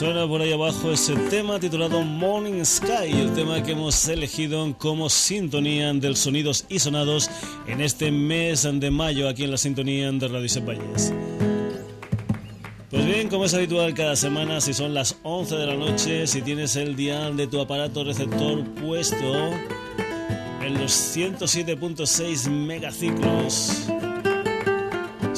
Suena 0.00 0.26
por 0.26 0.40
ahí 0.40 0.50
abajo 0.50 0.92
ese 0.92 1.14
tema 1.28 1.60
titulado 1.60 2.00
Morning 2.00 2.64
Sky, 2.64 3.10
el 3.12 3.34
tema 3.34 3.62
que 3.62 3.72
hemos 3.72 4.08
elegido 4.08 4.74
como 4.78 5.10
sintonía 5.10 5.92
del 5.92 6.16
sonidos 6.16 6.64
y 6.70 6.78
sonados 6.78 7.30
en 7.66 7.82
este 7.82 8.10
mes 8.10 8.62
de 8.62 8.90
mayo 8.90 9.28
aquí 9.28 9.44
en 9.44 9.50
la 9.50 9.58
sintonía 9.58 10.10
de 10.10 10.26
Radio 10.26 10.64
Valles. 10.64 11.12
Pues 12.90 13.04
bien, 13.04 13.28
como 13.28 13.44
es 13.44 13.52
habitual 13.52 13.92
cada 13.92 14.16
semana, 14.16 14.62
si 14.62 14.72
son 14.72 14.94
las 14.94 15.18
11 15.22 15.56
de 15.56 15.66
la 15.66 15.74
noche, 15.74 16.26
si 16.26 16.40
tienes 16.40 16.76
el 16.76 16.96
dial 16.96 17.36
de 17.36 17.46
tu 17.46 17.60
aparato 17.60 18.02
receptor 18.02 18.64
puesto 18.76 19.50
en 20.62 20.80
los 20.80 20.92
107.6 21.14 22.48
megaciclos, 22.48 23.84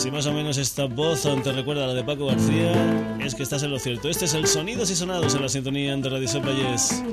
si 0.02 0.10
más 0.10 0.26
o 0.26 0.32
menos 0.32 0.58
esta 0.58 0.86
voz 0.86 1.22
te 1.44 1.52
recuerda 1.52 1.84
a 1.84 1.86
la 1.86 1.94
de 1.94 2.02
Paco 2.02 2.26
García, 2.26 2.72
es 3.24 3.36
que 3.36 3.44
estás 3.44 3.62
en 3.62 3.70
lo 3.70 3.78
cierto. 3.78 4.08
Este 4.08 4.24
es 4.24 4.34
el 4.34 4.48
Sonidos 4.48 4.90
y 4.90 4.96
Sonados 4.96 5.36
en 5.36 5.42
la 5.42 5.48
sintonía 5.48 5.96
de 5.96 6.10
Radio 6.10 6.26
Valles. 6.40 7.04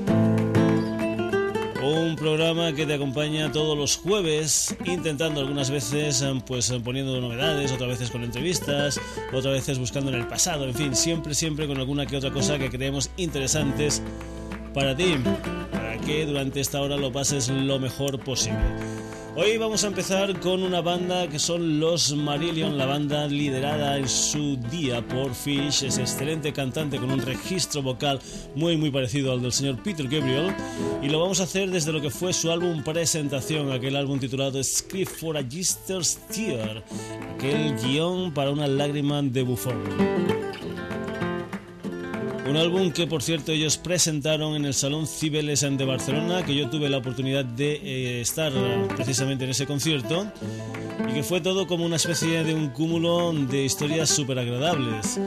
Un 1.83 2.15
programa 2.15 2.73
que 2.73 2.87
te 2.87 2.95
acompaña 2.95 3.51
todos 3.51 3.77
los 3.77 3.95
jueves, 3.95 4.75
intentando 4.85 5.39
algunas 5.39 5.69
veces, 5.69 6.25
pues 6.47 6.73
poniendo 6.83 7.21
novedades, 7.21 7.71
otras 7.71 7.89
veces 7.89 8.09
con 8.09 8.23
entrevistas, 8.23 8.99
otras 9.31 9.53
veces 9.53 9.77
buscando 9.77 10.09
en 10.09 10.17
el 10.17 10.27
pasado, 10.27 10.65
en 10.65 10.73
fin, 10.73 10.95
siempre, 10.95 11.35
siempre 11.35 11.67
con 11.67 11.77
alguna 11.77 12.07
que 12.07 12.17
otra 12.17 12.31
cosa 12.31 12.57
que 12.57 12.71
creemos 12.71 13.11
interesantes 13.17 14.01
para 14.73 14.97
ti, 14.97 15.13
para 15.71 15.95
que 15.99 16.25
durante 16.25 16.59
esta 16.59 16.81
hora 16.81 16.97
lo 16.97 17.11
pases 17.11 17.49
lo 17.49 17.77
mejor 17.77 18.19
posible. 18.19 18.98
Hoy 19.41 19.57
vamos 19.57 19.85
a 19.85 19.87
empezar 19.87 20.37
con 20.41 20.63
una 20.63 20.81
banda 20.81 21.29
que 21.29 21.39
son 21.39 21.79
los 21.79 22.13
Marillion, 22.13 22.77
la 22.77 22.85
banda 22.85 23.25
liderada 23.25 23.97
en 23.97 24.09
su 24.09 24.57
día 24.57 25.01
por 25.07 25.33
Fish, 25.33 25.83
es 25.83 25.97
excelente 25.97 26.51
cantante 26.51 26.97
con 26.97 27.09
un 27.09 27.21
registro 27.21 27.81
vocal 27.81 28.19
muy 28.53 28.75
muy 28.75 28.91
parecido 28.91 29.31
al 29.31 29.41
del 29.41 29.53
señor 29.53 29.81
Peter 29.81 30.09
Gabriel 30.09 30.53
y 31.01 31.07
lo 31.07 31.21
vamos 31.21 31.39
a 31.39 31.43
hacer 31.43 31.71
desde 31.71 31.93
lo 31.93 32.01
que 32.01 32.09
fue 32.09 32.33
su 32.33 32.51
álbum 32.51 32.83
presentación, 32.83 33.71
aquel 33.71 33.95
álbum 33.95 34.19
titulado 34.19 34.61
Script 34.61 35.09
for 35.09 35.37
a 35.37 35.43
Gister's 35.49 36.19
Tear, 36.27 36.83
aquel 37.33 37.77
guion 37.77 38.33
para 38.33 38.51
una 38.51 38.67
lágrima 38.67 39.21
de 39.21 39.43
bufón. 39.43 40.38
Un 42.49 42.57
álbum 42.57 42.91
que, 42.91 43.05
por 43.05 43.21
cierto, 43.21 43.51
ellos 43.51 43.77
presentaron 43.77 44.55
en 44.55 44.65
el 44.65 44.73
Salón 44.73 45.05
Cibeles 45.05 45.61
de 45.61 45.85
Barcelona, 45.85 46.43
que 46.43 46.55
yo 46.55 46.67
tuve 46.67 46.89
la 46.89 46.97
oportunidad 46.97 47.45
de 47.45 47.73
eh, 47.75 48.21
estar 48.21 48.51
precisamente 48.95 49.43
en 49.43 49.51
ese 49.51 49.67
concierto, 49.67 50.25
y 51.07 51.13
que 51.13 51.21
fue 51.21 51.41
todo 51.41 51.67
como 51.67 51.85
una 51.85 51.97
especie 51.97 52.43
de 52.43 52.55
un 52.55 52.69
cúmulo 52.69 53.31
de 53.33 53.65
historias 53.65 54.09
súper 54.09 54.39
agradables. 54.39 55.19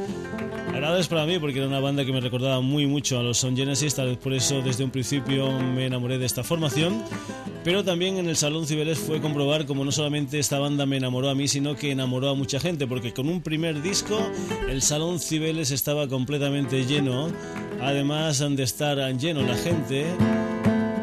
Agradables 0.68 1.06
para 1.06 1.24
mí 1.24 1.38
porque 1.38 1.58
era 1.58 1.68
una 1.68 1.78
banda 1.78 2.04
que 2.04 2.12
me 2.12 2.20
recordaba 2.20 2.60
muy 2.60 2.86
mucho 2.86 3.20
a 3.20 3.22
los 3.22 3.38
Son 3.38 3.56
Genesis, 3.56 3.94
tal 3.94 4.08
vez 4.08 4.18
por 4.18 4.32
eso 4.32 4.60
desde 4.60 4.82
un 4.82 4.90
principio 4.90 5.48
me 5.60 5.86
enamoré 5.86 6.18
de 6.18 6.26
esta 6.26 6.42
formación. 6.42 7.04
Pero 7.64 7.84
también 7.84 8.16
en 8.16 8.28
el 8.28 8.36
Salón 8.36 8.66
Cibeles 8.66 8.98
fue 8.98 9.20
comprobar 9.20 9.66
como 9.66 9.84
no 9.84 9.92
solamente 9.92 10.38
esta 10.38 10.58
banda 10.58 10.84
me 10.84 10.96
enamoró 10.96 11.30
a 11.30 11.34
mí, 11.34 11.46
sino 11.46 11.76
que 11.76 11.92
enamoró 11.92 12.30
a 12.30 12.34
mucha 12.34 12.58
gente, 12.58 12.88
porque 12.88 13.12
con 13.12 13.28
un 13.28 13.40
primer 13.40 13.82
disco 13.82 14.18
el 14.68 14.82
Salón 14.82 15.20
Cibeles 15.20 15.70
estaba 15.70 16.08
completamente 16.08 16.84
lleno, 16.86 17.28
además 17.80 18.40
de 18.40 18.62
estar 18.62 18.98
lleno 19.16 19.42
la 19.42 19.54
gente 19.54 20.06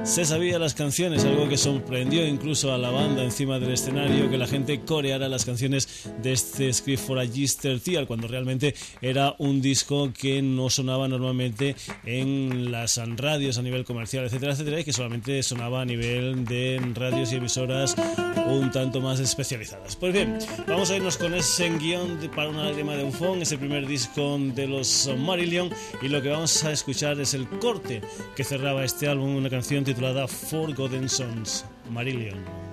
se 0.10 0.26
sabía 0.26 0.58
las 0.58 0.74
canciones, 0.74 1.24
algo 1.24 1.48
que 1.48 1.56
sorprendió 1.56 2.26
incluso 2.26 2.74
a 2.74 2.80
la 2.80 2.90
banda 2.90 3.24
encima 3.24 3.60
del 3.60 3.74
escenario, 3.74 4.28
que 4.28 4.40
la 4.40 4.48
gente 4.48 4.82
coreara 4.82 5.30
las 5.30 5.46
canciones 5.46 6.10
de 6.24 6.34
este 6.34 6.74
Script 6.74 7.04
for 7.04 7.20
a 7.20 7.28
Gister 7.28 7.80
cuando 8.08 8.28
realmente 8.28 8.74
era 9.04 9.36
un 9.38 9.62
disco 9.62 10.12
que 10.12 10.42
no 10.42 10.72
sonaba 10.72 11.08
normalmente 11.08 11.76
en 12.06 12.72
las 12.72 13.00
radios 13.18 13.60
a 13.60 13.62
nivel 13.62 13.86
comercial, 13.86 14.26
etcétera, 14.26 14.54
etcétera, 14.54 14.80
y 14.80 14.84
que 14.84 14.94
solamente 14.94 15.44
sonaba 15.44 15.82
a 15.82 15.86
nivel 15.86 16.44
de 16.44 16.82
radios 16.96 17.32
y 17.32 17.36
emisoras 17.36 17.96
un 18.48 18.72
tanto 18.72 19.02
más 19.02 19.20
especializadas. 19.20 19.96
Pues 19.96 20.12
bien, 20.12 20.40
vamos 20.68 20.90
a 20.90 20.96
irnos 20.96 21.18
con 21.18 21.36
ese 21.36 21.70
guion 21.78 22.18
para 22.36 22.50
una 22.50 22.64
lágrima 22.64 22.96
de 22.96 23.04
bufón, 23.04 23.44
ese 23.44 23.60
primer 23.60 23.86
disco 23.86 24.40
de 24.40 24.66
los 24.66 25.08
Marillion, 25.20 25.70
y 26.02 26.08
lo 26.08 26.20
que 26.20 26.30
vamos 26.30 26.64
a 26.64 26.72
escuchar 26.72 27.20
es 27.20 27.36
el 27.36 27.48
corte 27.48 28.02
que 28.36 28.44
cerraba 28.44 28.84
este 28.84 29.08
álbum, 29.08 29.36
una 29.36 29.52
canción 29.52 29.84
titulada 29.84 29.99
titulada 30.00 30.28
Forgotten 30.30 31.10
Sons, 31.10 31.66
Marillion. 31.92 32.69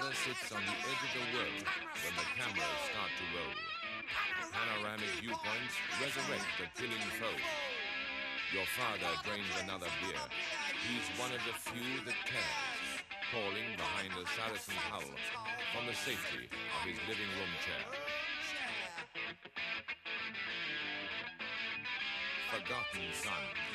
Sits 0.00 0.48
on 0.56 0.62
the 0.64 0.72
edge 0.88 1.04
of 1.04 1.12
the 1.12 1.26
world 1.36 1.64
when 2.00 2.14
the 2.16 2.24
cameras 2.32 2.80
start 2.88 3.12
to 3.12 3.24
roll. 3.36 3.56
Panoramic 4.48 5.12
viewpoints 5.20 5.76
resurrect 6.00 6.48
the 6.56 6.64
killing 6.80 7.08
foe. 7.20 7.36
Your 8.56 8.64
father 8.72 9.12
drains 9.20 9.52
another 9.60 9.92
beer. 10.00 10.24
He's 10.88 11.04
one 11.20 11.28
of 11.36 11.44
the 11.44 11.52
few 11.68 12.00
that 12.08 12.16
cares. 12.24 13.04
calling 13.28 13.68
behind 13.76 14.12
a 14.16 14.24
Saracen 14.32 14.80
hull 14.88 15.12
from 15.76 15.84
the 15.84 15.94
safety 15.94 16.48
of 16.48 16.88
his 16.88 16.96
living 17.04 17.28
room 17.36 17.52
chair. 17.60 17.84
Forgotten 22.48 23.12
sons. 23.12 23.72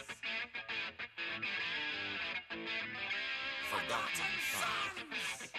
Forgotten 3.69 4.31
sons. 4.53 5.51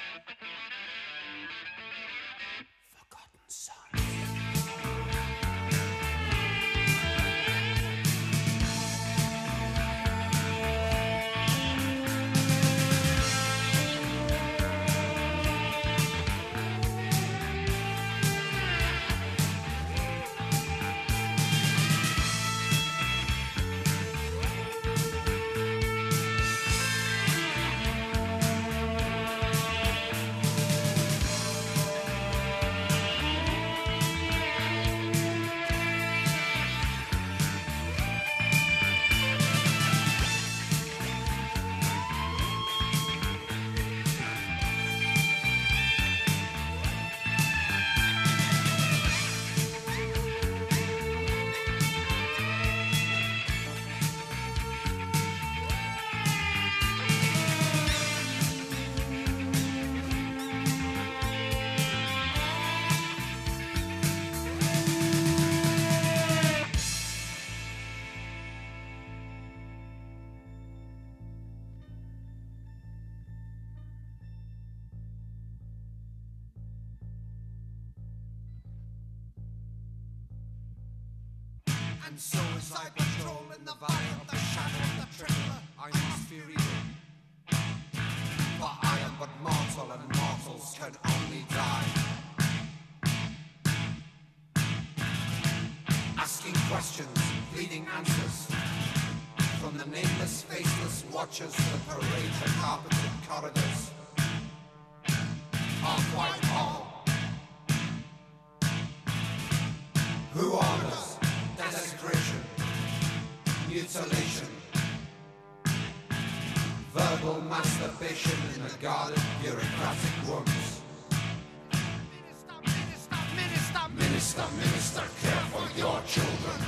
Minister, 124.18 124.42
minister, 124.58 125.02
care 125.22 125.44
for 125.52 125.78
your 125.78 126.02
children. 126.02 126.58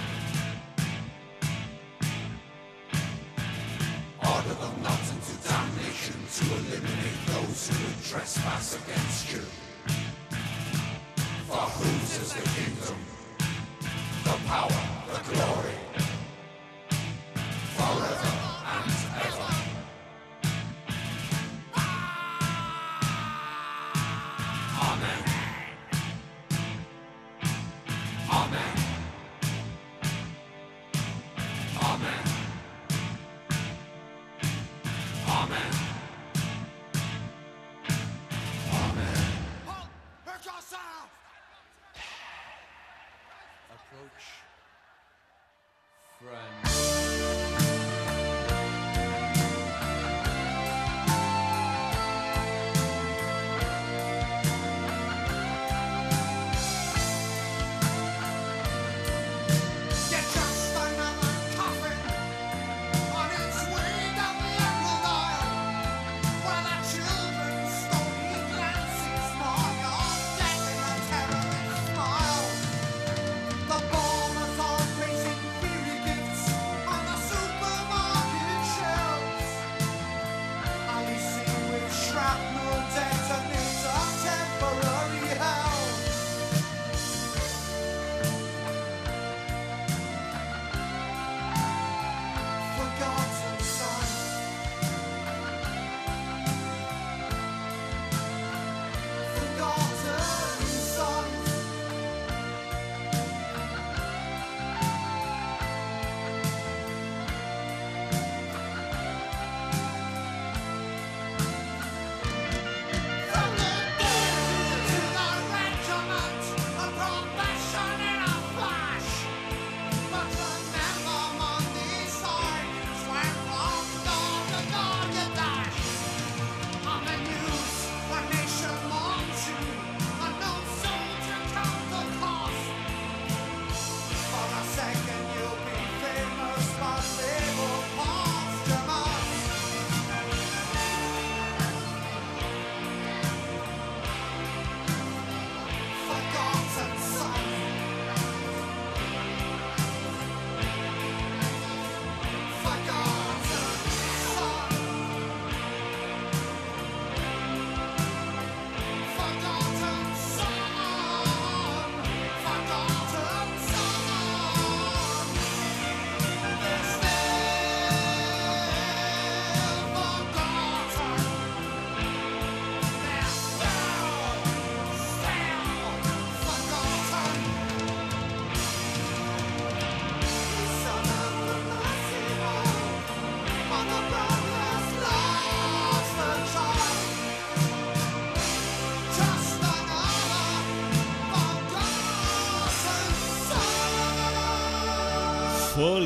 Order 4.22 4.54
them 4.54 4.76
not 4.84 5.02
into 5.10 5.34
damnation 5.48 6.14
to 6.36 6.44
eliminate 6.54 7.18
those 7.26 7.68
who 7.68 7.86
would 7.86 8.04
trespass 8.04 8.76
against 8.76 9.09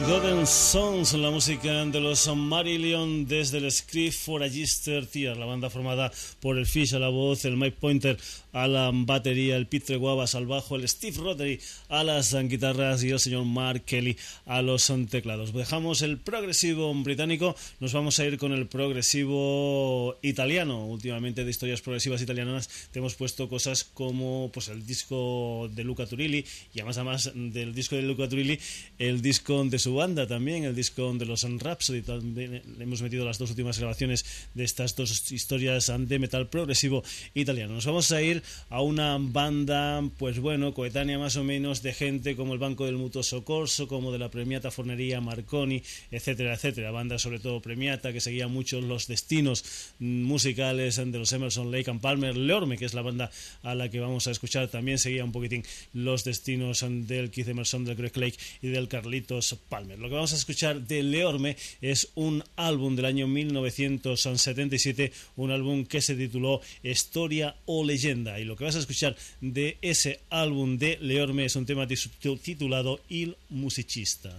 Golden 0.07 0.47
Sons, 0.47 1.15
la 1.15 1.31
música 1.31 1.85
de 1.87 1.99
los 1.99 2.29
Marillion 2.29 3.27
desde 3.27 3.59
el 3.59 3.73
Script 3.73 4.15
for 4.15 4.43
a 4.43 4.49
Gister 4.51 5.07
Tier, 5.07 5.37
la 5.37 5.47
banda 5.47 5.71
formada 5.71 6.13
por 6.41 6.59
el 6.59 6.67
Fish 6.67 6.95
a 6.95 6.99
la 6.99 7.09
voz, 7.09 7.47
el 7.47 7.57
Mike 7.57 7.79
Pointer 7.81 8.19
a 8.53 8.69
la 8.69 8.91
batería, 8.93 9.57
el 9.57 9.67
Peter 9.67 9.99
Guavas 9.99 10.35
al 10.35 10.47
bajo, 10.47 10.77
el 10.77 10.87
Steve 10.89 11.17
Rotary 11.19 11.59
a 11.89 12.05
las 12.05 12.35
guitarras 12.35 13.03
y 13.03 13.11
el 13.11 13.19
señor 13.19 13.45
Mark 13.47 13.85
Kelly 13.85 14.17
a 14.45 14.63
los 14.63 14.93
teclados. 15.11 15.53
Dejamos 15.53 16.03
el 16.03 16.19
progresivo 16.19 16.93
británico, 16.95 17.57
nos 17.81 17.93
vamos 17.93 18.19
a 18.19 18.27
ir 18.27 18.37
con 18.37 18.53
el 18.53 18.67
progresivo 18.67 20.19
italiano. 20.23 20.87
Últimamente 20.87 21.45
de 21.45 21.51
historias 21.51 21.81
progresivas 21.81 22.21
italianas 22.21 22.69
te 22.93 22.99
hemos 22.99 23.15
puesto 23.15 23.49
cosas 23.49 23.85
como 23.85 24.51
pues 24.53 24.69
el 24.69 24.87
disco 24.87 25.69
de 25.73 25.83
Luca 25.83 26.07
Turilli 26.07 26.45
y 26.75 26.81
además 26.81 26.99
además 26.99 27.33
del 27.35 27.75
disco 27.75 27.97
de 27.97 28.03
Luca 28.03 28.29
Turilli, 28.29 28.59
el 28.99 29.23
disco 29.23 29.65
de 29.65 29.79
su 29.79 29.94
banda 29.95 30.27
también, 30.27 30.65
el 30.65 30.75
disco 30.75 31.13
de 31.15 31.27
los 31.27 31.45
Rhapsody. 31.45 32.03
También 32.03 32.63
hemos 32.79 33.03
metido 33.03 33.25
las 33.25 33.39
dos 33.39 33.51
últimas 33.51 33.79
grabaciones 33.79 34.25
de 34.55 34.65
estas 34.65 34.97
dos 34.97 35.33
historias 35.33 35.93
de 35.97 36.19
metal 36.19 36.49
progresivo 36.49 37.03
italiano. 37.35 37.75
Nos 37.75 37.87
vamos 37.87 38.11
a 38.13 38.23
ir 38.23 38.43
a 38.69 38.81
una 38.81 39.17
banda, 39.19 40.03
pues 40.19 40.39
bueno, 40.39 40.75
coetánea 40.75 41.19
más 41.19 41.37
o 41.37 41.45
menos 41.45 41.83
de 41.83 41.93
gente 41.93 42.37
como 42.37 42.53
el 42.53 42.59
Banco 42.59 42.87
del 42.87 42.97
Mutuo 42.97 43.23
Socorso, 43.23 43.89
como 43.89 44.13
de 44.13 44.19
la 44.19 44.31
Premiata 44.31 44.71
Fornería 44.71 45.21
Marconi, 45.21 45.83
etcétera, 46.11 46.55
etcétera. 46.55 46.91
Banda 46.91 47.19
sobre 47.19 47.39
todo 47.39 47.61
Premiata 47.61 48.13
que 48.13 48.21
seguía 48.21 48.49
mucho 48.49 48.81
los 48.81 49.07
destinos 49.07 49.65
musicales 49.99 50.97
de 50.97 51.19
los 51.19 51.33
Emerson, 51.33 51.71
Lake 51.71 51.91
and 51.91 52.01
Palmer, 52.01 52.37
Leorme, 52.37 52.79
que 52.79 52.85
es 52.85 52.95
la 52.95 53.03
banda 53.03 53.31
a 53.63 53.75
la 53.75 53.91
que 53.91 54.01
vamos 54.01 54.27
a 54.27 54.31
escuchar, 54.31 54.69
también 54.69 54.99
seguía 54.99 55.25
un 55.25 55.33
poquitín 55.33 55.65
los 55.93 56.25
destinos 56.25 56.85
del 56.89 57.31
Keith 57.31 57.49
Emerson, 57.49 57.85
del 57.85 57.97
Greg 57.97 58.17
Lake 58.17 58.39
y 58.63 58.69
del 58.69 58.89
Carlitos 58.89 59.57
Palmer. 59.69 59.84
Lo 59.89 60.09
que 60.09 60.15
vamos 60.15 60.33
a 60.33 60.37
escuchar 60.37 60.81
de 60.81 61.03
Leorme 61.03 61.57
es 61.81 62.09
un 62.15 62.43
álbum 62.57 62.97
del 62.97 63.05
año 63.05 63.29
1977, 63.29 65.13
un 65.37 65.51
álbum 65.51 65.85
que 65.85 66.01
se 66.01 66.15
tituló 66.15 66.61
Historia 66.83 67.55
o 67.67 67.85
Leyenda. 67.85 68.41
Y 68.41 68.45
lo 68.45 68.57
que 68.57 68.65
vas 68.65 68.77
a 68.77 68.81
escuchar 68.81 69.17
de 69.41 69.77
ese 69.83 70.21
álbum 70.31 70.79
de 70.79 70.99
Leorme 71.01 71.45
es 71.45 71.57
un 71.57 71.67
tema 71.67 71.87
titulado 71.87 73.01
Il 73.09 73.37
Musicista. 73.51 74.35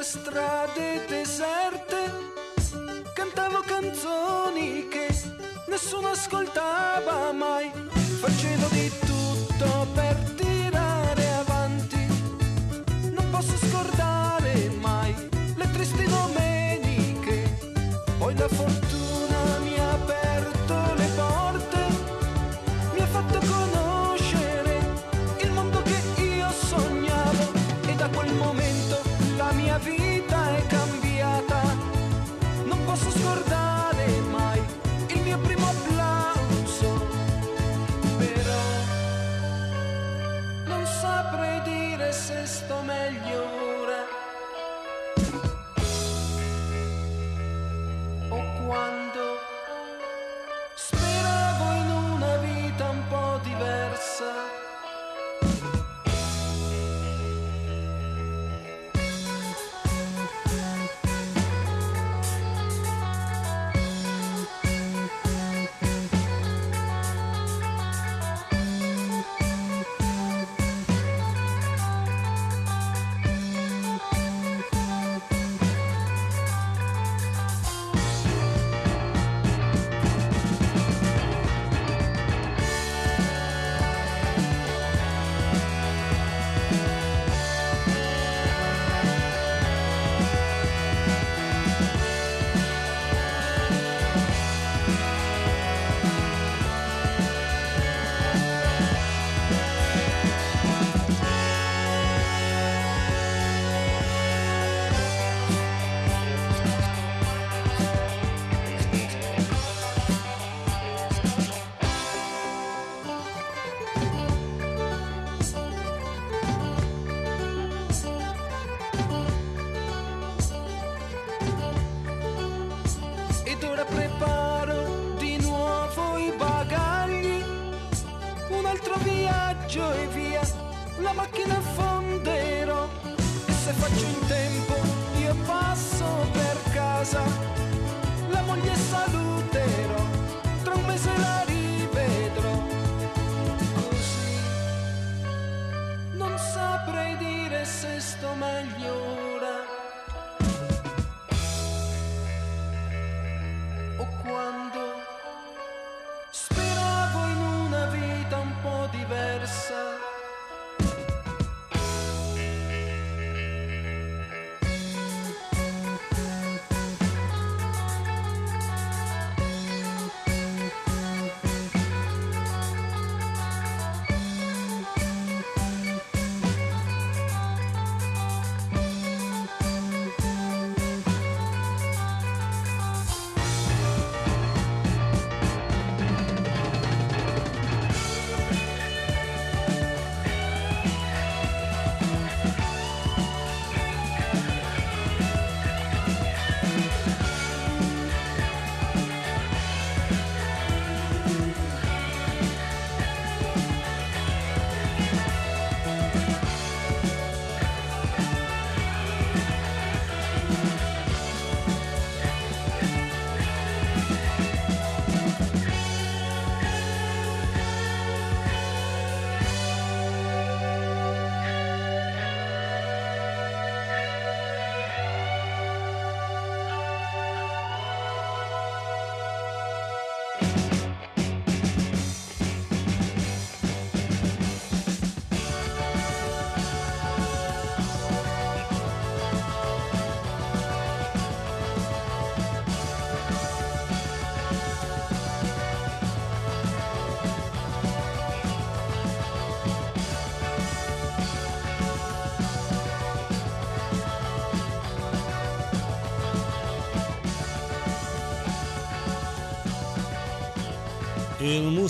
Per 0.00 0.08
strade 0.08 1.04
deserte, 1.08 2.10
cantavo 3.12 3.60
canzoni 3.66 4.88
che 4.88 5.08
nessuno 5.66 6.08
ascoltava 6.08 7.32
mai, 7.32 7.70
facevo 8.20 8.68
di 8.68 8.90
tutto 9.00 9.86
per 9.92 10.16
tirare 10.36 11.32
avanti, 11.34 12.06
non 13.10 13.28
posso 13.30 13.54
scordare 13.58 14.70
mai 14.80 15.14
le 15.56 15.70
tristi 15.70 16.04
domeniche, 16.04 17.58
poi 18.16 18.34
la 18.36 18.48
fortuna 18.48 18.89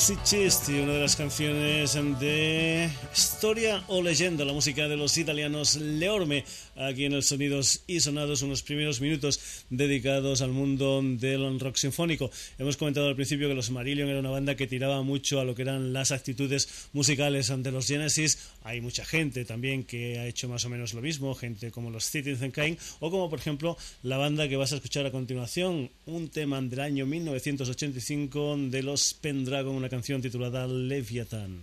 El 0.01 0.17
musicisti, 0.17 0.81
una 0.81 0.95
de 0.95 1.01
las 1.01 1.15
canciones 1.15 1.93
de 2.19 2.91
Historia 3.41 3.83
o 3.89 4.03
Leyenda, 4.03 4.45
la 4.45 4.53
música 4.53 4.87
de 4.87 4.99
los 4.99 5.17
italianos 5.17 5.77
Leorme, 5.77 6.45
aquí 6.77 7.07
en 7.07 7.15
el 7.15 7.23
Sonidos 7.23 7.81
y 7.87 8.01
Sonados, 8.01 8.43
unos 8.43 8.63
primeros 8.63 9.01
minutos 9.01 9.65
dedicados 9.71 10.43
al 10.43 10.51
mundo 10.51 11.01
del 11.03 11.59
rock 11.59 11.77
sinfónico. 11.77 12.31
Hemos 12.59 12.77
comentado 12.77 13.09
al 13.09 13.17
principio 13.17 13.49
que 13.49 13.55
los 13.55 13.71
Marillion 13.71 14.11
era 14.11 14.21
una 14.21 14.29
banda 14.29 14.57
que 14.57 14.67
tiraba 14.67 15.03
mucho 15.03 15.41
a 15.41 15.47
lo 15.47 15.55
que 15.55 15.63
eran 15.63 15.95
las 15.95 16.11
actitudes 16.11 16.91
musicales 16.93 17.51
ante 17.51 17.73
los 17.73 17.87
Genesis. 17.87 18.51
Hay 18.63 18.83
mucha 18.83 19.07
gente 19.07 19.47
también 19.47 19.85
que 19.85 20.19
ha 20.19 20.27
hecho 20.27 20.47
más 20.47 20.67
o 20.67 20.69
menos 20.69 20.93
lo 20.93 21.01
mismo, 21.01 21.35
gente 21.35 21.71
como 21.71 21.89
los 21.89 22.11
Citizen 22.11 22.51
Kane 22.51 22.77
o 22.99 23.11
como 23.11 23.31
por 23.31 23.39
ejemplo 23.39 23.79
la 24.03 24.19
banda 24.19 24.51
que 24.51 24.59
vas 24.59 24.75
a 24.75 24.77
escuchar 24.77 25.07
a 25.07 25.11
continuación, 25.11 25.91
un 26.05 26.29
tema 26.29 26.61
del 26.61 26.81
año 26.81 27.07
1985 27.07 28.59
de 28.69 28.83
los 28.83 29.15
Pen 29.15 29.47
Dragon, 29.47 29.75
una 29.75 29.89
canción 29.89 30.21
titulada 30.21 30.67
Leviathan. 30.67 31.63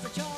But 0.00 0.16
you're 0.16 0.37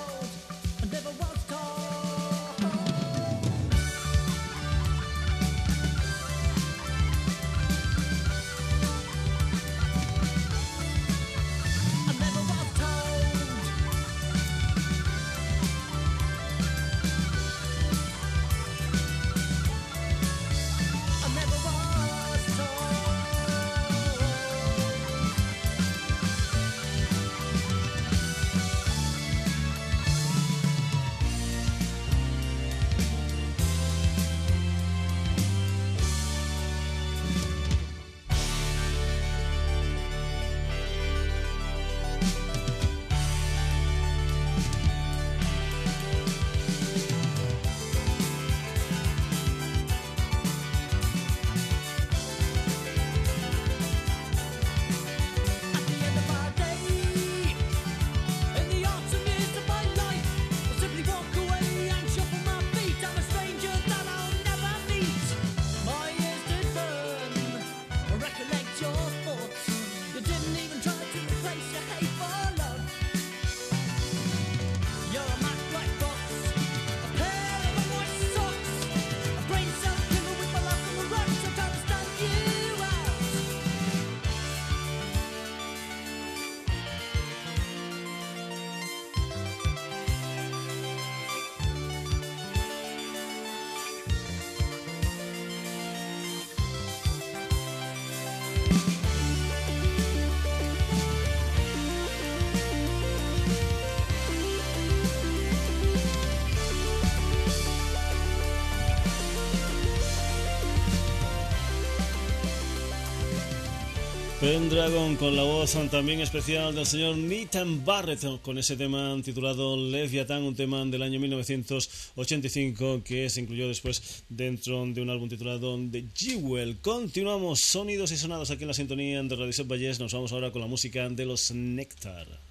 Pendragon 114.50 115.14
con 115.14 115.36
la 115.36 115.44
voz 115.44 115.76
también 115.92 116.20
especial 116.20 116.74
del 116.74 116.84
señor 116.84 117.16
Nathan 117.16 117.84
Barrett 117.84 118.42
con 118.42 118.58
ese 118.58 118.76
tema 118.76 119.16
titulado 119.24 119.76
Leviathan, 119.76 120.42
un 120.42 120.56
tema 120.56 120.84
del 120.86 121.04
año 121.04 121.20
1985 121.20 123.02
que 123.04 123.30
se 123.30 123.42
incluyó 123.42 123.68
después 123.68 124.24
dentro 124.28 124.84
de 124.86 125.02
un 125.02 125.10
álbum 125.10 125.28
titulado 125.28 125.78
The 125.92 126.04
Jewel. 126.16 126.78
Continuamos 126.80 127.60
sonidos 127.60 128.10
y 128.10 128.16
sonados 128.16 128.50
aquí 128.50 128.64
en 128.64 128.68
la 128.68 128.74
sintonía 128.74 129.22
de 129.22 129.36
Radio 129.36 129.52
Set 129.52 129.68
Valles. 129.68 130.00
Nos 130.00 130.12
vamos 130.14 130.32
ahora 130.32 130.50
con 130.50 130.62
la 130.62 130.66
música 130.66 131.08
de 131.08 131.26
los 131.26 131.52
Nectar. 131.52 132.49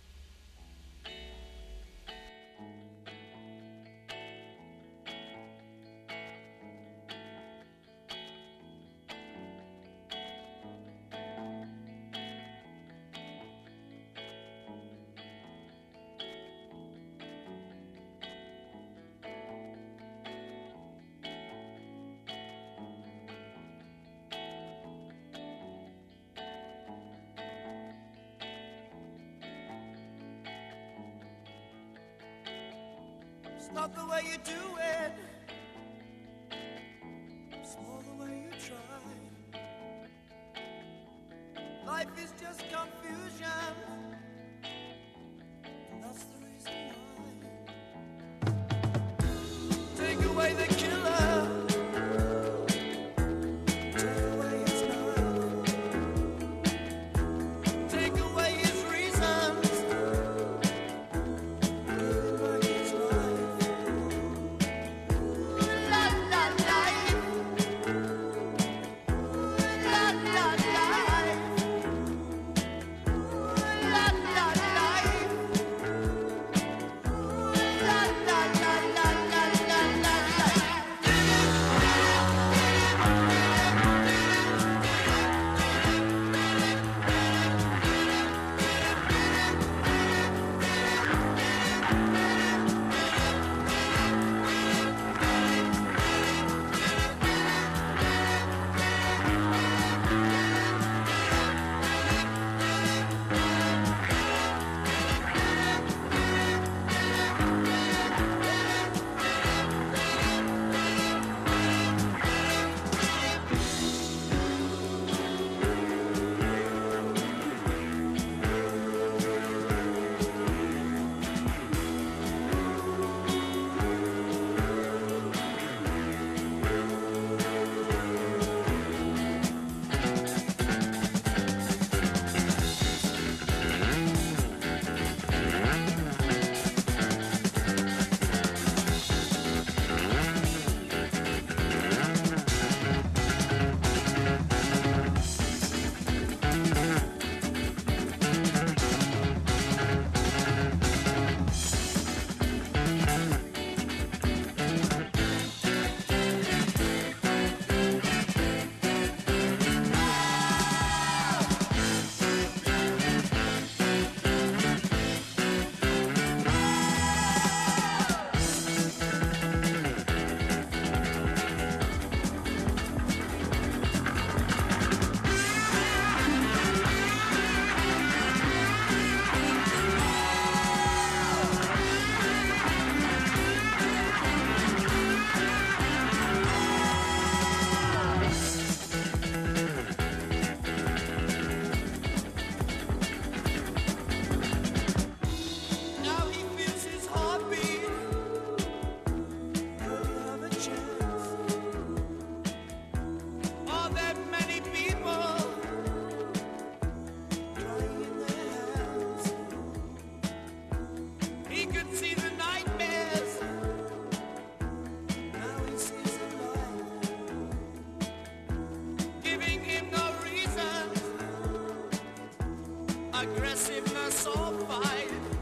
oppressiveness 223.49 224.27
of 224.27 224.67
fight. 224.67 225.38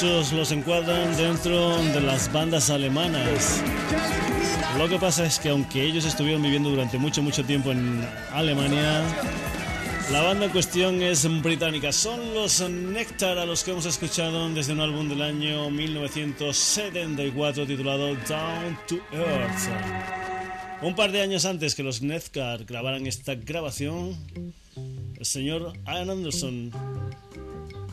Muchos 0.00 0.32
los 0.32 0.52
encuadran 0.52 1.16
dentro 1.16 1.76
de 1.82 2.00
las 2.00 2.32
bandas 2.32 2.70
alemanas. 2.70 3.60
Lo 4.78 4.88
que 4.88 4.96
pasa 4.96 5.26
es 5.26 5.40
que 5.40 5.48
aunque 5.48 5.82
ellos 5.82 6.04
estuvieron 6.04 6.40
viviendo 6.40 6.70
durante 6.70 6.98
mucho, 6.98 7.20
mucho 7.20 7.44
tiempo 7.44 7.72
en 7.72 8.06
Alemania, 8.32 9.02
la 10.12 10.22
banda 10.22 10.44
en 10.44 10.52
cuestión 10.52 11.02
es 11.02 11.26
británica. 11.42 11.90
Son 11.90 12.32
los 12.32 12.60
Nectar 12.60 13.38
a 13.38 13.44
los 13.44 13.64
que 13.64 13.72
hemos 13.72 13.86
escuchado 13.86 14.48
desde 14.50 14.72
un 14.72 14.78
álbum 14.80 15.08
del 15.08 15.20
año 15.20 15.68
1974 15.68 17.66
titulado 17.66 18.14
Down 18.14 18.78
to 18.86 19.00
Earth. 19.10 19.68
Un 20.80 20.94
par 20.94 21.10
de 21.10 21.22
años 21.22 21.44
antes 21.44 21.74
que 21.74 21.82
los 21.82 22.02
Nectar 22.02 22.64
grabaran 22.66 23.04
esta 23.08 23.34
grabación, 23.34 24.16
el 25.18 25.26
señor 25.26 25.72
Ian 25.86 26.10
Anderson 26.10 26.70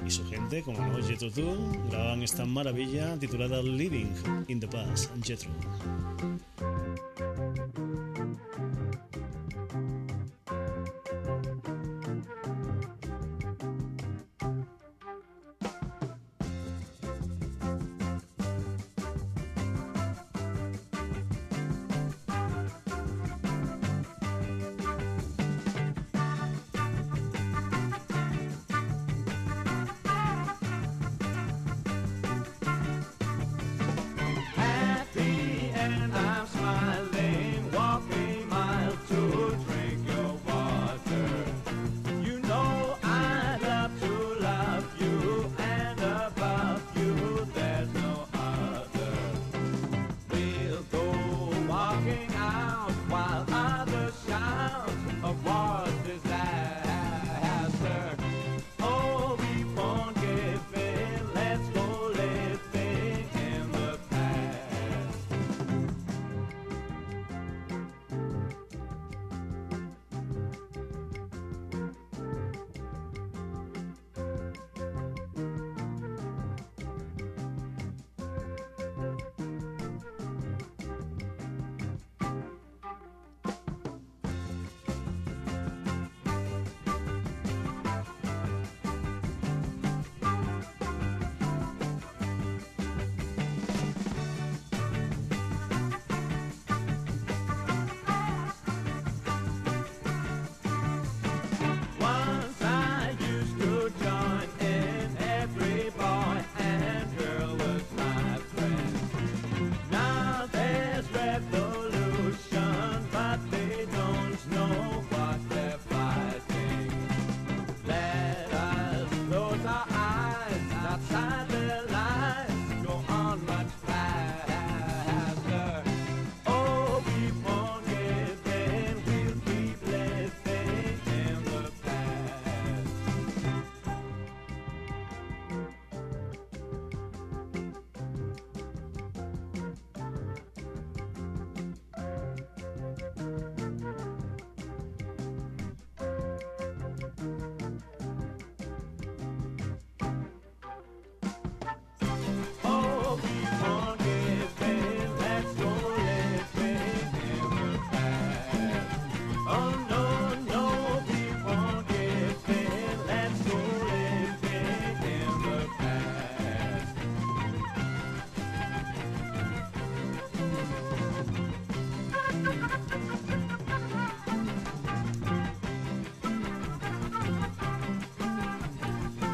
y 0.05 0.11
su 0.11 0.25
gente, 0.27 0.61
como 0.61 0.79
no, 0.85 1.01
Jethro 1.03 1.31
Tull, 1.31 1.57
grababan 1.89 2.21
esta 2.21 2.45
maravilla 2.45 3.17
titulada 3.17 3.61
Living 3.61 4.13
in 4.47 4.59
the 4.59 4.67
Past, 4.67 5.11
Jethro. 5.23 5.49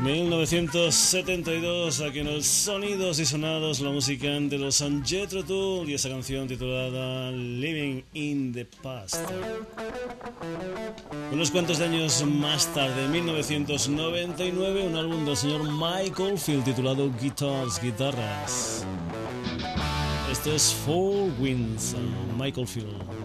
1972, 0.01 2.01
aquí 2.01 2.19
en 2.21 2.33
los 2.33 2.47
sonidos 2.47 3.19
y 3.19 3.25
sonados, 3.25 3.81
la 3.81 3.91
música 3.91 4.29
de 4.29 4.57
los 4.57 4.77
San 4.77 5.05
Jethro 5.05 5.43
Tull 5.43 5.87
y 5.87 5.93
esa 5.93 6.09
canción 6.09 6.47
titulada 6.47 7.29
Living 7.31 8.01
in 8.13 8.51
the 8.51 8.65
Past. 8.65 9.17
Unos 11.31 11.51
cuantos 11.51 11.81
años 11.81 12.25
más 12.25 12.65
tarde, 12.73 13.05
en 13.05 13.11
1999, 13.11 14.87
un 14.87 14.95
álbum 14.95 15.23
del 15.23 15.37
señor 15.37 15.71
Michael 15.71 16.39
Field 16.39 16.63
titulado 16.63 17.12
Guitars, 17.21 17.79
Guitarras. 17.79 18.83
Esto 20.31 20.52
es 20.52 20.73
Four 20.83 21.29
Winds, 21.39 21.95
Michael 22.39 22.67
Field. 22.67 23.21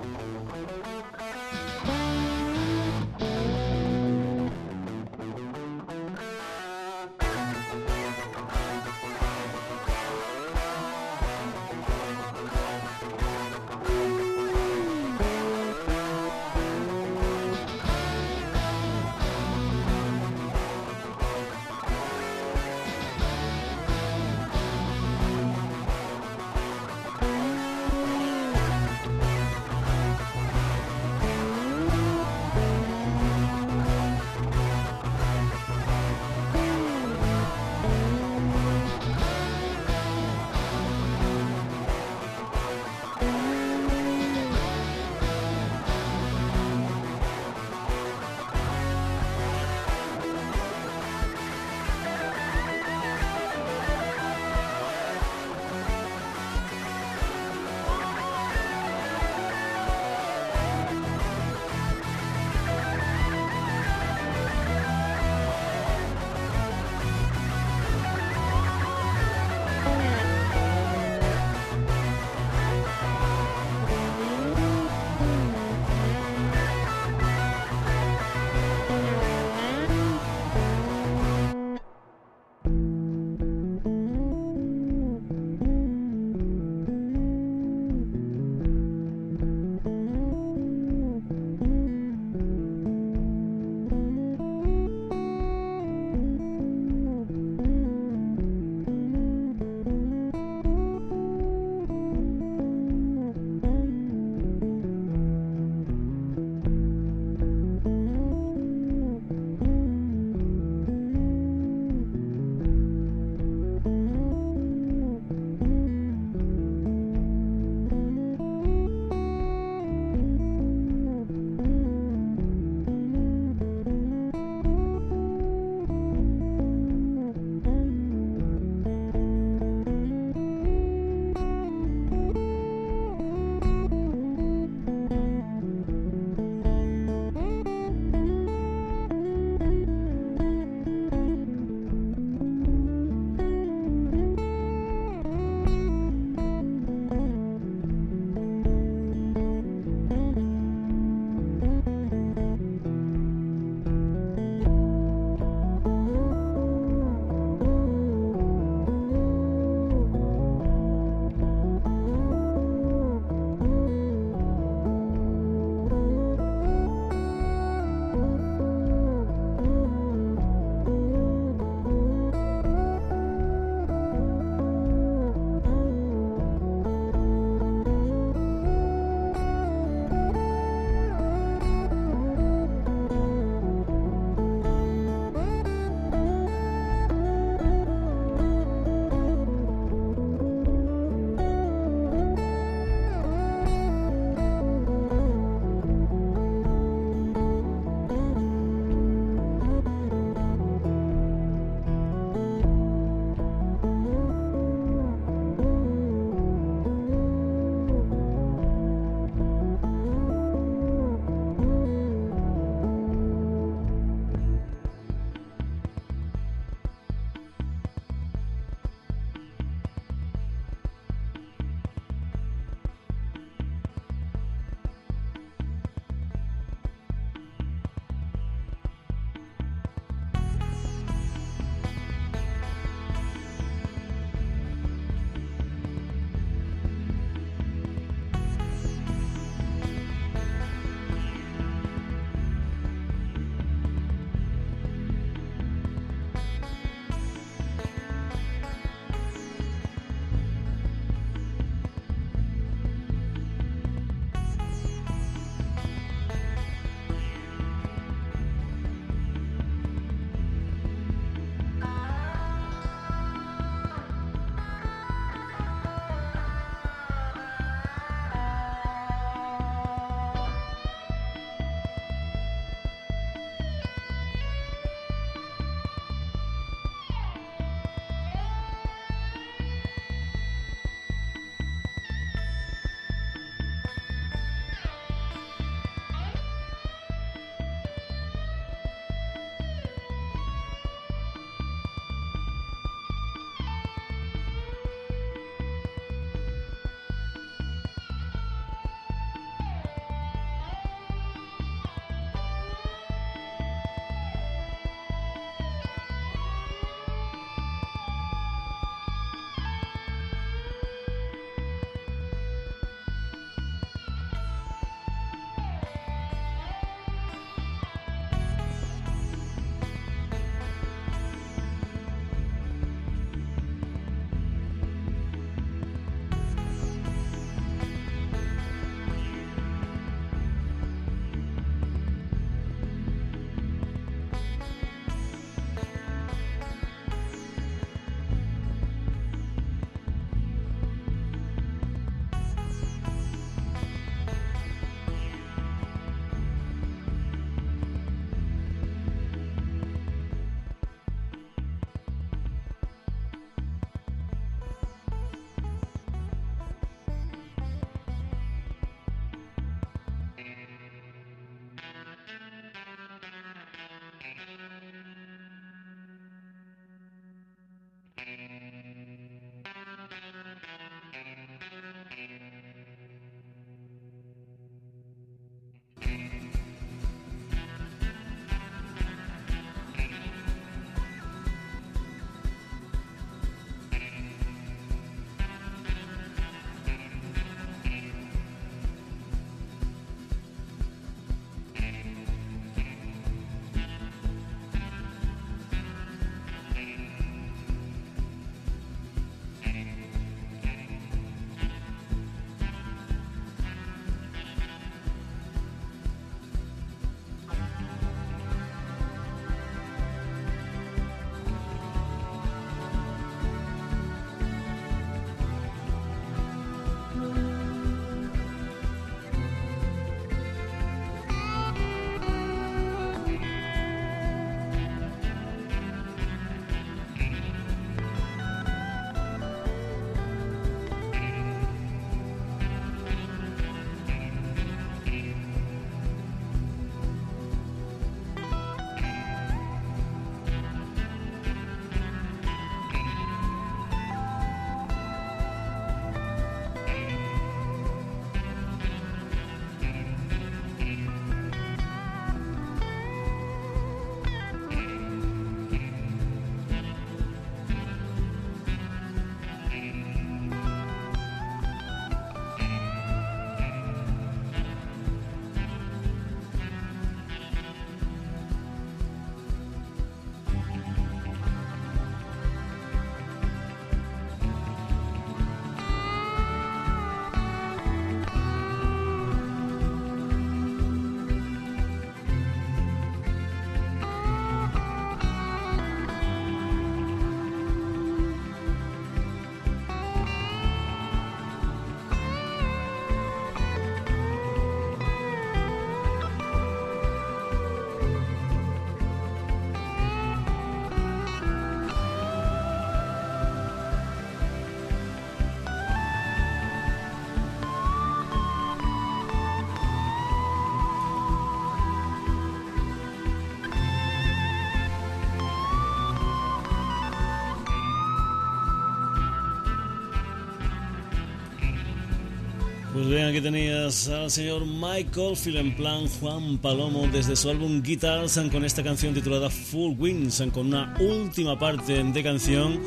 Pues 523.06 523.18
bien, 523.18 523.28
aquí 523.28 523.40
tenías 523.40 524.08
al 524.08 524.28
señor 524.32 524.66
Michael 524.66 525.36
Phil 525.36 525.56
en 525.58 525.76
plan 525.76 526.08
Juan 526.18 526.58
Palomo 526.58 527.06
desde 527.06 527.36
su 527.36 527.48
álbum 527.48 527.80
Guitars 527.80 528.36
con 528.50 528.64
esta 528.64 528.82
canción 528.82 529.14
titulada 529.14 529.48
Full 529.48 529.94
Wings 529.96 530.42
con 530.52 530.66
una 530.66 530.92
última 530.98 531.56
parte 531.56 532.02
de 532.02 532.22
canción 532.24 532.80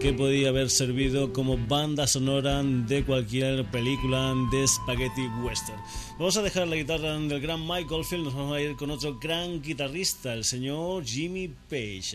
que 0.00 0.14
podía 0.14 0.48
haber 0.48 0.70
servido 0.70 1.34
como 1.34 1.58
banda 1.58 2.06
sonora 2.06 2.62
de 2.62 3.04
cualquier 3.04 3.70
película 3.70 4.34
de 4.50 4.66
spaghetti 4.66 5.26
western. 5.44 5.78
Vamos 6.18 6.38
a 6.38 6.42
dejar 6.42 6.66
la 6.66 6.76
guitarra 6.76 7.18
del 7.18 7.38
gran 7.38 7.60
Michael 7.60 8.06
Phil, 8.08 8.24
nos 8.24 8.34
vamos 8.34 8.56
a 8.56 8.62
ir 8.62 8.74
con 8.74 8.90
otro 8.90 9.18
gran 9.18 9.60
guitarrista, 9.60 10.32
el 10.32 10.44
señor 10.44 11.04
Jimmy 11.04 11.48
Page. 11.68 12.14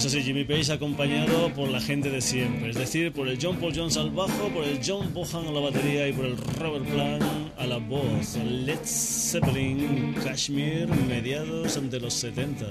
Eso 0.00 0.08
sí, 0.08 0.22
Jimmy 0.22 0.44
Page 0.44 0.72
acompañado 0.72 1.52
por 1.52 1.68
la 1.68 1.78
gente 1.78 2.08
de 2.08 2.22
siempre, 2.22 2.70
es 2.70 2.76
decir, 2.76 3.12
por 3.12 3.28
el 3.28 3.38
John 3.38 3.58
Paul 3.58 3.74
Jones 3.76 3.98
al 3.98 4.08
bajo, 4.08 4.48
por 4.48 4.64
el 4.64 4.80
John 4.82 5.12
Bohan 5.12 5.46
a 5.46 5.50
la 5.50 5.60
batería 5.60 6.08
y 6.08 6.14
por 6.14 6.24
el 6.24 6.38
Robert 6.38 6.86
Plant 6.86 7.22
a 7.58 7.66
la 7.66 7.76
voz. 7.76 8.34
Led 8.42 8.78
Zeppelin, 8.82 10.14
Kashmir, 10.24 10.88
mediados 11.06 11.78
de 11.90 12.00
los 12.00 12.14
70. 12.14 12.64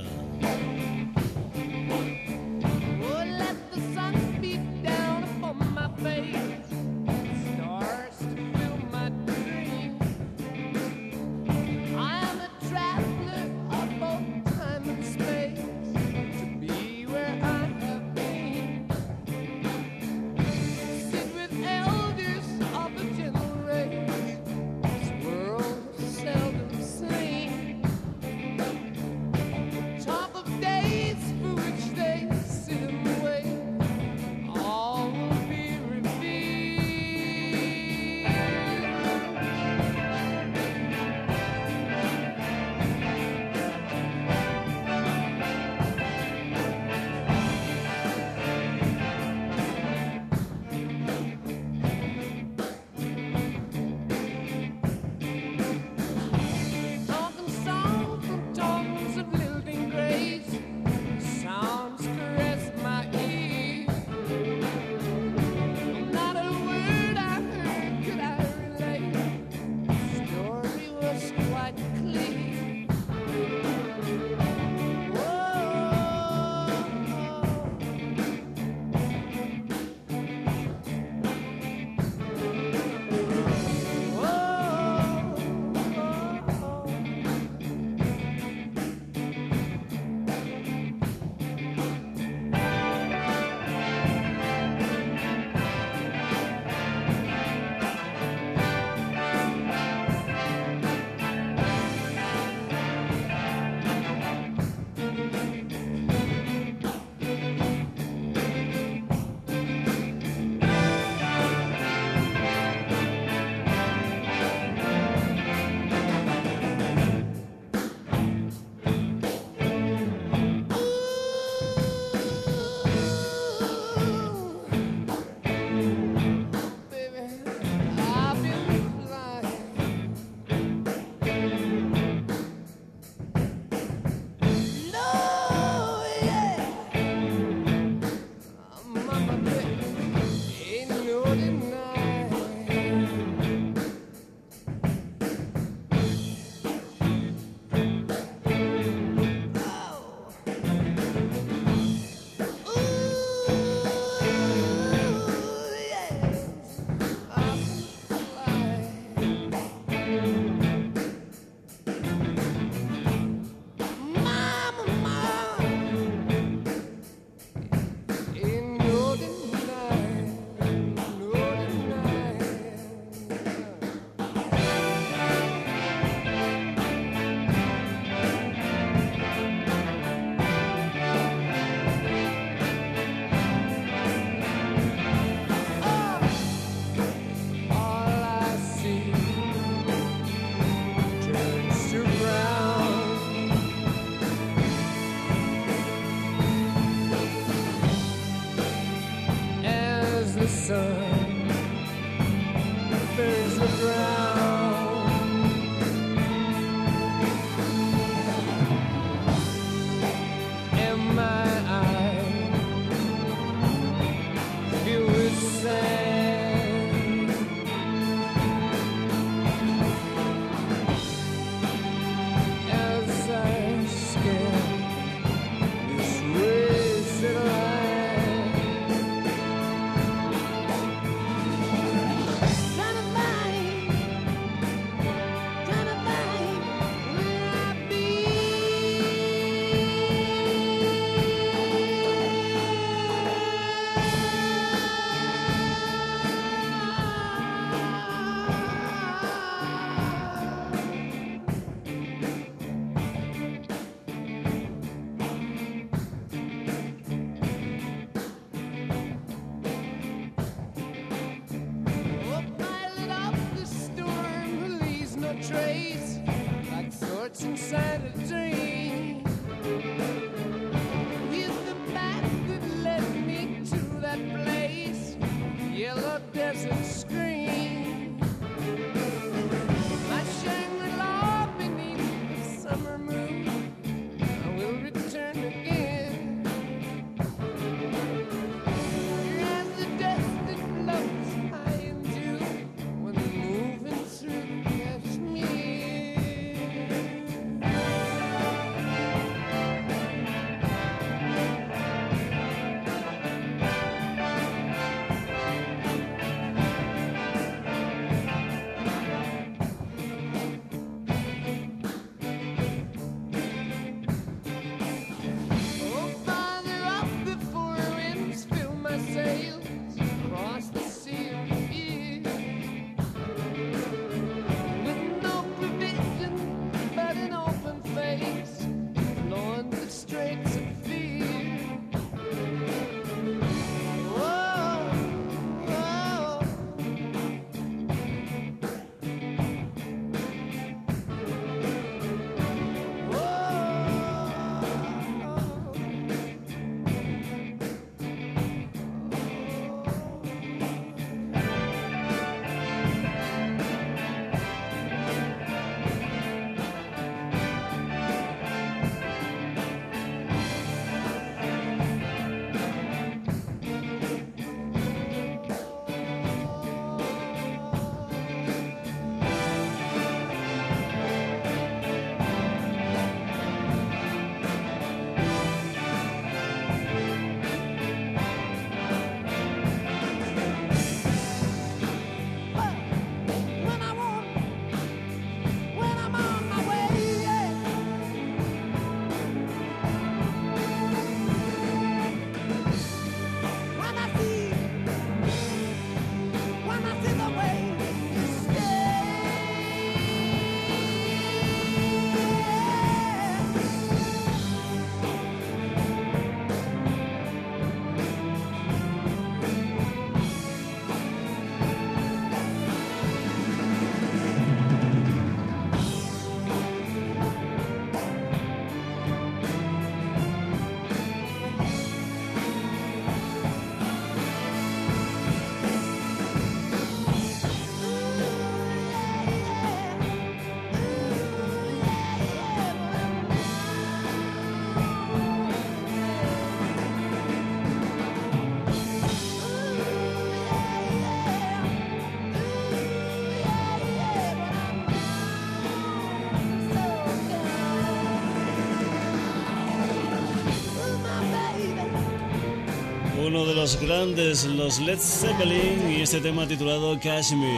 De 453.49 453.55
los 453.55 453.81
grandes, 453.81 454.45
los 454.45 454.79
Led 454.79 454.99
Zeppelin, 454.99 455.91
y 455.91 456.01
este 456.01 456.21
tema 456.21 456.47
titulado 456.47 456.99
Kashmir. 456.99 457.49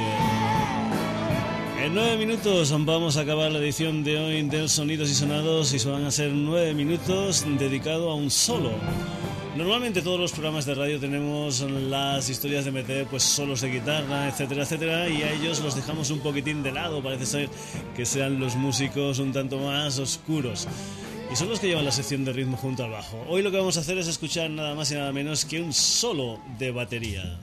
En 1.83 1.93
nueve 1.93 2.15
minutos 2.15 2.73
vamos 2.85 3.17
a 3.17 3.21
acabar 3.21 3.51
la 3.51 3.59
edición 3.59 4.01
de 4.03 4.17
hoy 4.17 4.41
del 4.43 4.69
Sonidos 4.69 5.09
y 5.09 5.15
Sonados 5.15 5.73
y 5.73 5.89
van 5.89 6.05
a 6.05 6.11
ser 6.11 6.31
nueve 6.31 6.73
minutos 6.73 7.45
dedicado 7.59 8.09
a 8.09 8.15
un 8.15 8.31
solo. 8.31 8.71
Normalmente 9.57 10.01
todos 10.01 10.17
los 10.17 10.31
programas 10.31 10.65
de 10.65 10.75
radio 10.75 10.97
tenemos 10.97 11.59
las 11.59 12.29
historias 12.29 12.63
de 12.63 12.71
meter 12.71 13.05
pues 13.07 13.23
solos 13.23 13.59
de 13.59 13.71
guitarra, 13.71 14.29
etcétera, 14.29 14.63
etcétera, 14.63 15.09
y 15.09 15.23
a 15.23 15.33
ellos 15.33 15.59
los 15.59 15.75
dejamos 15.75 16.09
un 16.09 16.19
poquitín 16.19 16.63
de 16.63 16.71
lado, 16.71 17.03
parece 17.03 17.25
ser 17.25 17.49
que 17.97 18.05
sean 18.05 18.39
los 18.39 18.55
músicos 18.55 19.19
un 19.19 19.33
tanto 19.33 19.57
más 19.57 19.99
oscuros. 19.99 20.69
Y 21.31 21.35
son 21.37 21.49
los 21.49 21.59
que 21.61 21.67
llevan 21.67 21.85
la 21.85 21.93
sección 21.93 22.25
de 22.25 22.33
ritmo 22.33 22.57
junto 22.57 22.83
al 22.83 22.91
bajo. 22.91 23.25
Hoy 23.29 23.41
lo 23.41 23.51
que 23.51 23.57
vamos 23.57 23.77
a 23.77 23.79
hacer 23.79 23.97
es 23.97 24.07
escuchar 24.07 24.49
nada 24.49 24.75
más 24.75 24.91
y 24.91 24.95
nada 24.95 25.13
menos 25.13 25.45
que 25.45 25.61
un 25.61 25.71
solo 25.71 26.41
de 26.59 26.71
batería. 26.71 27.39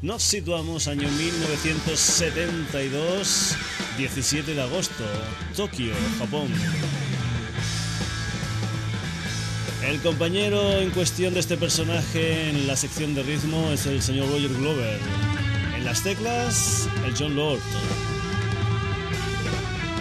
Nos 0.00 0.22
situamos 0.22 0.86
año 0.86 1.08
1972, 1.08 3.56
17 3.98 4.54
de 4.54 4.62
agosto, 4.62 5.02
Tokio, 5.56 5.92
Japón. 6.18 6.52
El 9.88 10.00
compañero 10.00 10.78
en 10.78 10.90
cuestión 10.90 11.34
de 11.34 11.40
este 11.40 11.56
personaje 11.56 12.48
en 12.48 12.68
la 12.68 12.76
sección 12.76 13.16
de 13.16 13.24
ritmo 13.24 13.72
es 13.72 13.86
el 13.86 14.02
señor 14.02 14.28
Roger 14.28 14.54
Glover. 14.54 15.00
En 15.76 15.84
las 15.84 16.04
teclas, 16.04 16.88
el 17.04 17.12
John 17.18 17.34
Lord. 17.34 17.58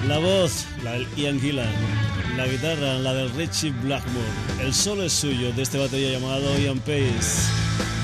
La 0.08 0.20
voz, 0.20 0.68
la 0.84 0.92
del 0.92 1.08
Ian 1.16 1.39
Gillan. 1.39 2.21
La 2.42 2.48
guitarra, 2.48 2.96
la 2.96 3.14
del 3.14 3.32
Richie 3.36 3.70
Blackmore. 3.84 4.26
El 4.64 4.74
solo 4.74 5.04
es 5.04 5.14
suyo 5.14 5.54
de 5.54 5.62
este 5.62 5.78
batería 5.78 6.18
llamado 6.18 6.58
Ian 6.58 6.80
Pace. 6.80 7.52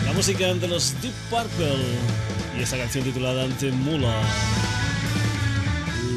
La 0.06 0.14
música 0.14 0.54
de 0.54 0.68
los 0.68 0.94
Deep 1.02 1.12
Purple. 1.32 1.74
Y 2.56 2.62
esta 2.62 2.78
canción 2.78 3.04
titulada 3.04 3.46
Ante 3.46 3.72
Mula. 3.72 4.14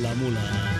La 0.02 0.14
Mula. 0.16 0.79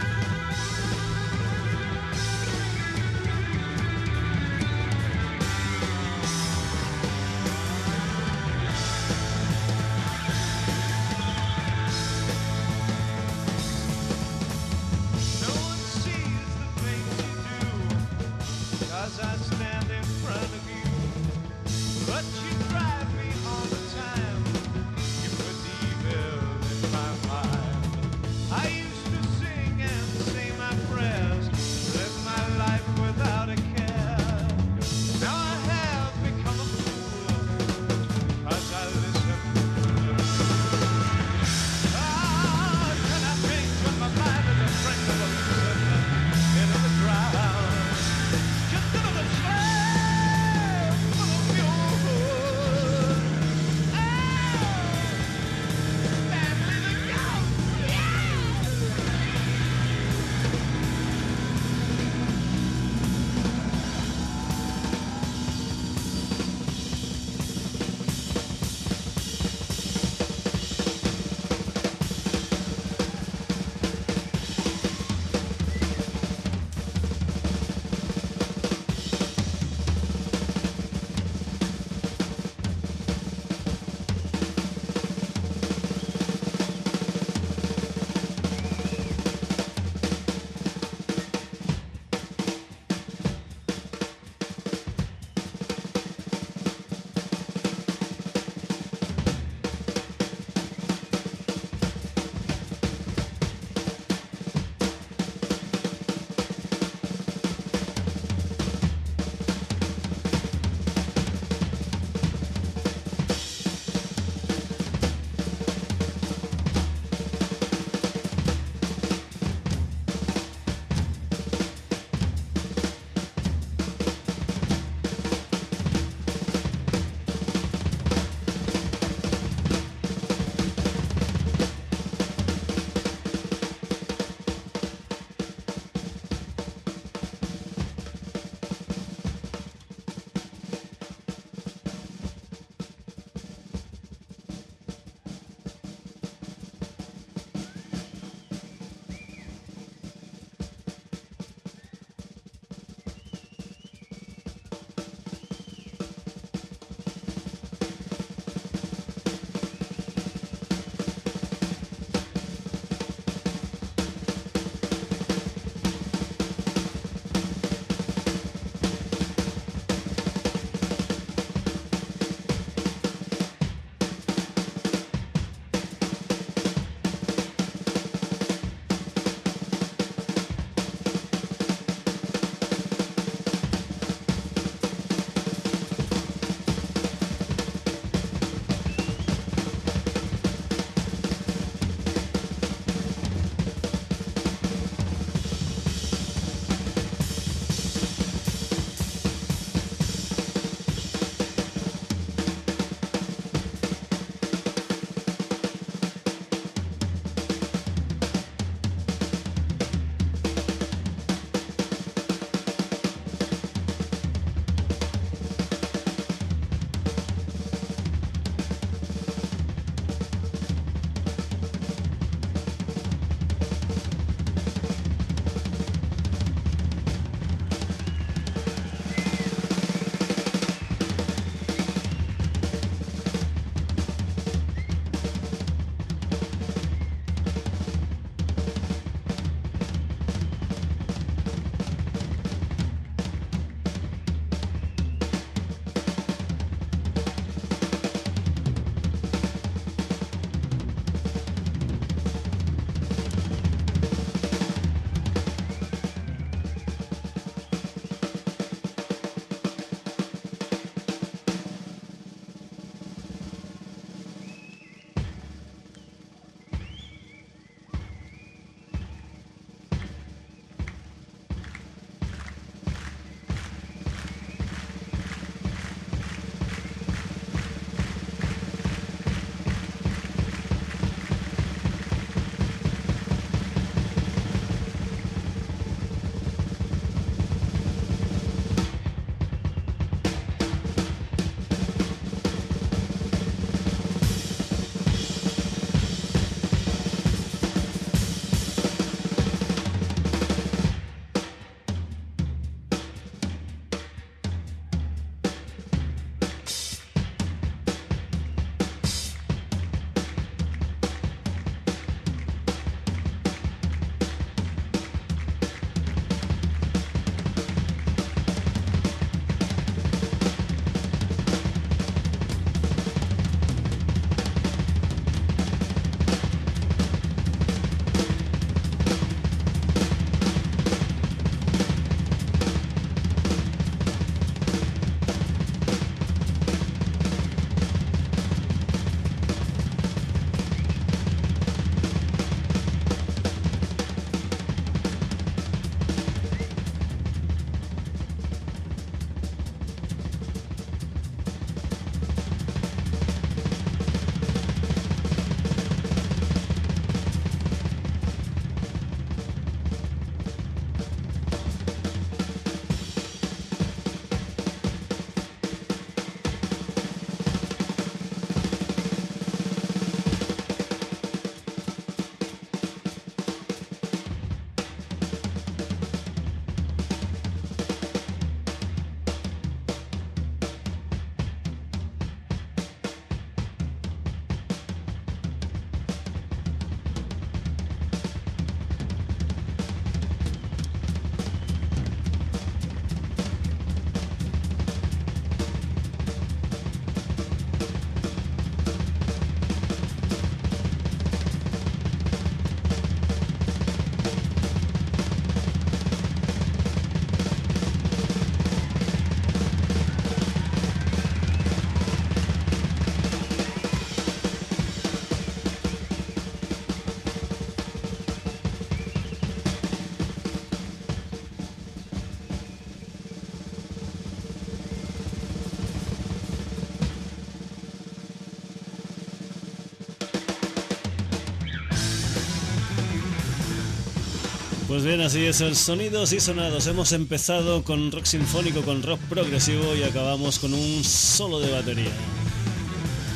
Pues 434.91 435.05
bien, 435.05 435.21
así 435.21 435.47
es 435.47 435.61
el 435.61 435.77
Sonidos 435.77 436.33
y 436.33 436.41
Sonados. 436.41 436.89
Hemos 436.89 437.13
empezado 437.13 437.85
con 437.85 438.11
rock 438.11 438.25
sinfónico, 438.25 438.83
con 438.83 439.05
rock 439.05 439.21
progresivo 439.29 439.95
y 439.95 440.03
acabamos 440.03 440.59
con 440.59 440.75
un 440.75 441.05
solo 441.05 441.61
de 441.61 441.71
batería. 441.71 442.11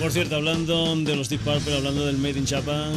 Por 0.00 0.10
cierto, 0.10 0.34
hablando 0.34 0.96
de 0.96 1.14
los 1.14 1.28
Deep 1.28 1.42
Purple, 1.42 1.76
hablando 1.76 2.06
del 2.06 2.18
Made 2.18 2.40
in 2.40 2.46
Japan, 2.48 2.92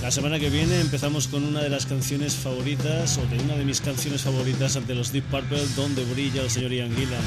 la 0.00 0.10
semana 0.10 0.40
que 0.40 0.48
viene 0.48 0.80
empezamos 0.80 1.28
con 1.28 1.44
una 1.44 1.60
de 1.60 1.68
las 1.68 1.84
canciones 1.84 2.34
favoritas, 2.34 3.18
o 3.18 3.26
de 3.26 3.38
una 3.42 3.56
de 3.56 3.66
mis 3.66 3.82
canciones 3.82 4.22
favoritas 4.22 4.76
ante 4.76 4.94
los 4.94 5.12
Deep 5.12 5.24
Purple, 5.24 5.60
donde 5.76 6.02
brilla 6.06 6.40
el 6.40 6.50
señor 6.50 6.72
Ian 6.72 6.96
Gillan. 6.96 7.20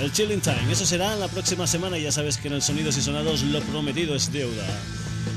El 0.00 0.10
Chilling 0.10 0.40
Time, 0.40 0.72
eso 0.72 0.84
será 0.84 1.14
la 1.14 1.28
próxima 1.28 1.68
semana 1.68 1.96
y 1.96 2.02
ya 2.02 2.10
sabes 2.10 2.38
que 2.38 2.48
en 2.48 2.54
el 2.54 2.62
Sonidos 2.62 2.98
y 2.98 3.02
Sonados 3.02 3.44
lo 3.44 3.60
prometido 3.60 4.16
es 4.16 4.32
deuda. 4.32 4.66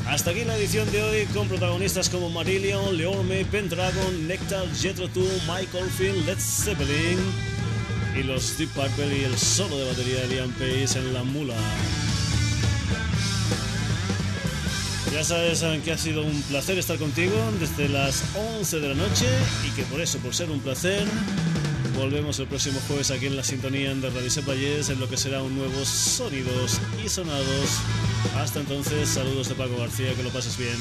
Hasta 0.08 0.32
aquí 0.32 0.44
la 0.44 0.58
edición 0.58 0.92
de 0.92 1.02
hoy 1.02 1.26
con 1.28 1.48
protagonistas 1.48 2.10
como 2.10 2.30
Marillion, 2.30 2.98
Leorme, 2.98 3.46
Pendragon, 3.46 4.28
Nectar, 4.28 4.68
Jethro 4.76 5.08
Tull, 5.08 5.32
Michael 5.48 5.90
Finn, 5.90 6.26
Led 6.26 6.38
Zeppelin 6.38 7.20
y 8.16 8.24
los 8.24 8.58
Deep 8.58 8.70
Purple 8.72 9.18
y 9.18 9.24
el 9.24 9.38
solo 9.38 9.78
de 9.78 9.86
batería 9.86 10.20
de 10.22 10.28
Liam 10.28 10.52
Pace 10.52 11.00
en 11.00 11.14
la 11.14 11.24
mula. 11.24 11.56
Ya 15.14 15.24
sabes 15.24 15.60
saben 15.60 15.82
que 15.82 15.94
ha 15.94 15.98
sido 15.98 16.24
un 16.24 16.42
placer 16.44 16.78
estar 16.78 16.98
contigo 16.98 17.36
desde 17.60 17.88
las 17.88 18.24
11 18.60 18.80
de 18.82 18.90
la 18.90 18.96
noche 18.96 19.28
y 19.66 19.72
que 19.72 19.84
por 19.84 20.02
eso, 20.02 20.20
por 20.20 20.36
ser 20.36 20.50
un 20.50 20.60
placer, 20.60 21.08
volvemos 21.96 22.40
el 22.40 22.48
próximo 22.48 22.80
jueves 22.88 23.10
aquí 23.10 23.28
en 23.28 23.38
la 23.38 23.44
sintonía 23.44 23.94
de 23.96 24.10
Radio 24.10 24.30
Sepayés 24.30 24.90
en 24.90 25.00
lo 25.00 25.08
que 25.08 25.18
será 25.18 25.42
un 25.42 25.56
nuevo 25.56 25.86
Sonidos 25.86 26.80
y 27.04 27.10
Sonados. 27.10 27.80
Hasta 28.38 28.60
entonces, 28.60 29.10
saludos 29.10 29.50
de 29.50 29.56
Paco 29.56 29.78
García, 29.78 30.14
que 30.16 30.24
lo 30.24 30.30
pases 30.30 30.58
bien. 30.58 30.78